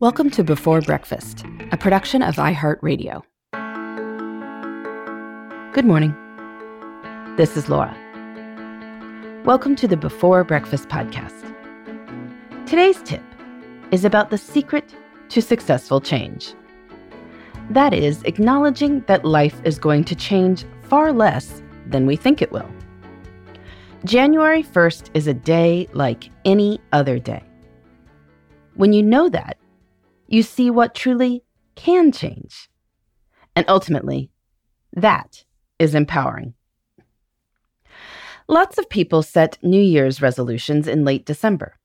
[0.00, 3.22] Welcome to Before Breakfast, a production of iHeartRadio.
[5.74, 6.14] Good morning.
[7.36, 7.94] This is Laura.
[9.44, 11.54] Welcome to the Before Breakfast podcast.
[12.64, 13.22] Today's tip
[13.90, 14.94] is about the secret
[15.28, 16.54] to successful change.
[17.68, 22.52] That is, acknowledging that life is going to change far less than we think it
[22.52, 22.70] will.
[24.06, 27.44] January 1st is a day like any other day.
[28.76, 29.58] When you know that,
[30.30, 31.44] you see what truly
[31.74, 32.70] can change.
[33.54, 34.30] And ultimately,
[34.92, 35.44] that
[35.78, 36.54] is empowering.
[38.48, 41.76] Lots of people set New Year's resolutions in late December.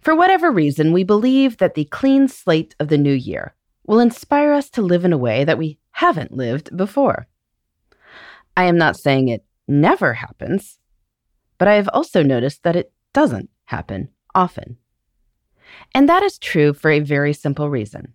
[0.00, 3.54] For whatever reason, we believe that the clean slate of the new year
[3.86, 7.28] will inspire us to live in a way that we haven't lived before.
[8.56, 10.78] I am not saying it never happens,
[11.58, 14.78] but I have also noticed that it doesn't happen often.
[15.94, 18.14] And that is true for a very simple reason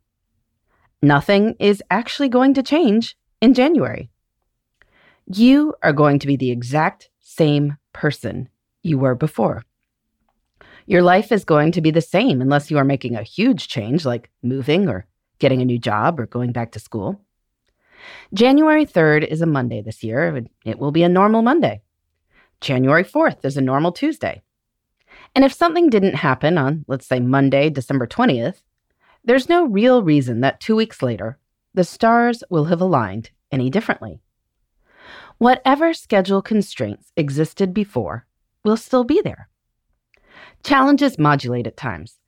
[1.01, 4.09] nothing is actually going to change in January.
[5.27, 8.49] You are going to be the exact same person
[8.83, 9.63] you were before.
[10.87, 14.05] Your life is going to be the same unless you are making a huge change
[14.05, 15.05] like moving or
[15.37, 17.21] getting a new job or going back to school.
[18.33, 20.35] January 3rd is a Monday this year.
[20.35, 21.81] and It will be a normal Monday.
[22.59, 24.41] January 4th is a normal Tuesday.
[25.35, 28.61] And if something didn't happen on, let's say, Monday, December 20th,
[29.23, 31.37] there's no real reason that two weeks later,
[31.73, 34.19] the stars will have aligned any differently.
[35.37, 38.25] Whatever schedule constraints existed before
[38.63, 39.49] will still be there.
[40.63, 42.19] Challenges modulate at times,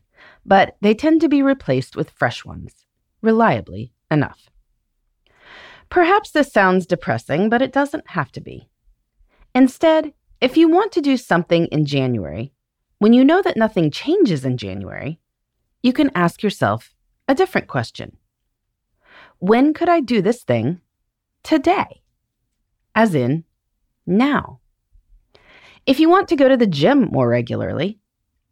[0.46, 2.86] but they tend to be replaced with fresh ones,
[3.22, 4.50] reliably enough.
[5.90, 8.70] Perhaps this sounds depressing, but it doesn't have to be.
[9.54, 12.54] Instead, if you want to do something in January
[13.02, 15.20] when you know that nothing changes in January,
[15.82, 16.94] you can ask yourself
[17.28, 18.16] a different question
[19.40, 20.82] When could I do this thing
[21.42, 22.04] today?
[22.94, 23.44] As in,
[24.06, 24.60] now.
[25.88, 27.98] If you want to go to the gym more regularly,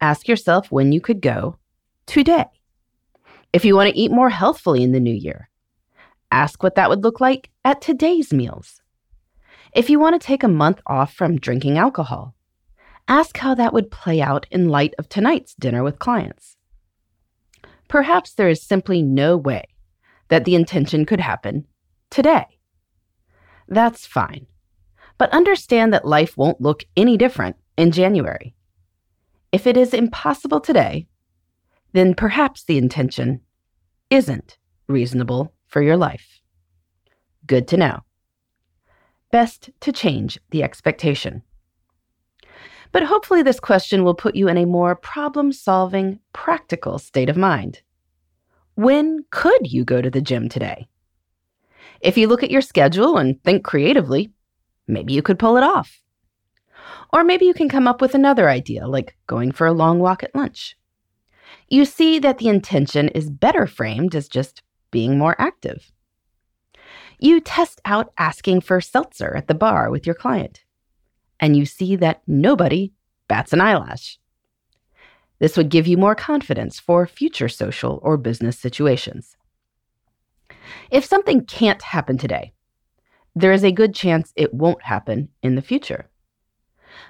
[0.00, 1.56] ask yourself when you could go
[2.06, 2.46] today.
[3.52, 5.48] If you want to eat more healthfully in the new year,
[6.32, 8.82] ask what that would look like at today's meals.
[9.72, 12.34] If you want to take a month off from drinking alcohol,
[13.10, 16.56] Ask how that would play out in light of tonight's dinner with clients.
[17.88, 19.64] Perhaps there is simply no way
[20.28, 21.66] that the intention could happen
[22.08, 22.46] today.
[23.66, 24.46] That's fine.
[25.18, 28.54] But understand that life won't look any different in January.
[29.50, 31.08] If it is impossible today,
[31.92, 33.40] then perhaps the intention
[34.08, 34.56] isn't
[34.86, 36.40] reasonable for your life.
[37.44, 38.04] Good to know.
[39.32, 41.42] Best to change the expectation.
[42.92, 47.36] But hopefully, this question will put you in a more problem solving, practical state of
[47.36, 47.82] mind.
[48.74, 50.88] When could you go to the gym today?
[52.00, 54.32] If you look at your schedule and think creatively,
[54.88, 56.02] maybe you could pull it off.
[57.12, 60.22] Or maybe you can come up with another idea, like going for a long walk
[60.22, 60.76] at lunch.
[61.68, 65.92] You see that the intention is better framed as just being more active.
[67.18, 70.64] You test out asking for seltzer at the bar with your client
[71.40, 72.92] and you see that nobody
[73.28, 74.18] bats an eyelash.
[75.38, 79.36] This would give you more confidence for future social or business situations.
[80.90, 82.52] If something can't happen today,
[83.34, 86.10] there is a good chance it won't happen in the future.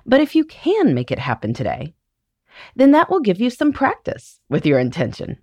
[0.07, 1.95] But if you can make it happen today,
[2.77, 5.39] then that will give you some practice with your intention.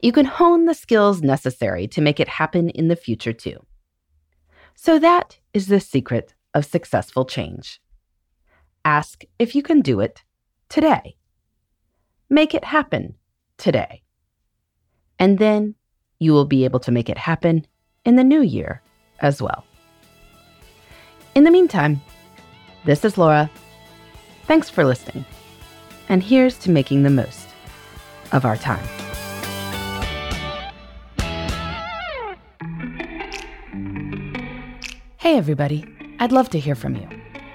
[0.00, 3.64] You can hone the skills necessary to make it happen in the future too.
[4.74, 7.80] So, that is the secret of successful change.
[8.84, 10.22] Ask if you can do it
[10.68, 11.16] today.
[12.28, 13.14] Make it happen
[13.56, 14.02] today.
[15.18, 15.74] And then
[16.18, 17.66] you will be able to make it happen
[18.04, 18.82] in the new year
[19.20, 19.64] as well.
[21.34, 22.02] In the meantime,
[22.84, 23.50] this is Laura.
[24.46, 25.24] Thanks for listening.
[26.08, 27.48] And here's to making the most
[28.32, 28.84] of our time.
[35.16, 35.86] Hey, everybody.
[36.20, 37.23] I'd love to hear from you.